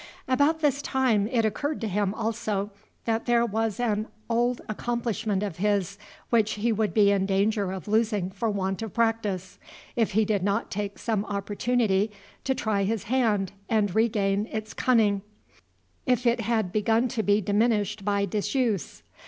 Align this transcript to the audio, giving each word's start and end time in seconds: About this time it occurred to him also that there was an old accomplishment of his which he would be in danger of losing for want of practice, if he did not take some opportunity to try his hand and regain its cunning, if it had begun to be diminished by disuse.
About 0.27 0.61
this 0.61 0.81
time 0.81 1.27
it 1.27 1.45
occurred 1.45 1.79
to 1.81 1.87
him 1.87 2.11
also 2.15 2.71
that 3.05 3.27
there 3.27 3.45
was 3.45 3.79
an 3.79 4.07
old 4.31 4.59
accomplishment 4.67 5.43
of 5.43 5.57
his 5.57 5.99
which 6.31 6.53
he 6.53 6.71
would 6.71 6.91
be 6.91 7.11
in 7.11 7.27
danger 7.27 7.71
of 7.71 7.87
losing 7.87 8.31
for 8.31 8.49
want 8.49 8.81
of 8.81 8.95
practice, 8.95 9.59
if 9.95 10.13
he 10.13 10.25
did 10.25 10.41
not 10.41 10.71
take 10.71 10.97
some 10.97 11.23
opportunity 11.25 12.09
to 12.45 12.55
try 12.55 12.81
his 12.81 13.03
hand 13.03 13.51
and 13.69 13.93
regain 13.93 14.47
its 14.51 14.73
cunning, 14.73 15.21
if 16.07 16.25
it 16.25 16.41
had 16.41 16.71
begun 16.71 17.07
to 17.09 17.21
be 17.21 17.39
diminished 17.39 18.03
by 18.03 18.25
disuse. 18.25 19.03